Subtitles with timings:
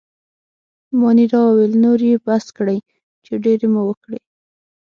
[0.99, 2.79] مانیرا وویل: نور يې بس کړئ،
[3.25, 4.19] چې ډېرې مو وکړې.